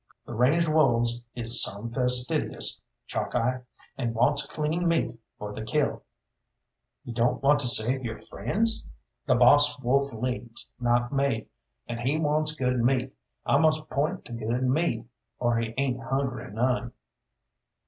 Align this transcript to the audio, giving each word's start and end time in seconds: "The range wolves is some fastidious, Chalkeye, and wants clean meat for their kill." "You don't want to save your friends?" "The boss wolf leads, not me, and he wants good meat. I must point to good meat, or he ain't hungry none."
"The 0.25 0.33
range 0.33 0.67
wolves 0.67 1.27
is 1.35 1.61
some 1.61 1.91
fastidious, 1.91 2.81
Chalkeye, 3.05 3.61
and 3.99 4.15
wants 4.15 4.47
clean 4.47 4.87
meat 4.87 5.15
for 5.37 5.53
their 5.53 5.63
kill." 5.63 6.01
"You 7.03 7.13
don't 7.13 7.43
want 7.43 7.59
to 7.59 7.67
save 7.67 8.03
your 8.03 8.17
friends?" 8.17 8.87
"The 9.27 9.35
boss 9.35 9.79
wolf 9.79 10.11
leads, 10.11 10.67
not 10.79 11.13
me, 11.13 11.49
and 11.87 11.99
he 11.99 12.17
wants 12.17 12.55
good 12.55 12.83
meat. 12.83 13.13
I 13.45 13.59
must 13.59 13.91
point 13.91 14.25
to 14.25 14.33
good 14.33 14.63
meat, 14.63 15.05
or 15.37 15.59
he 15.59 15.75
ain't 15.77 16.01
hungry 16.01 16.49
none." 16.51 16.93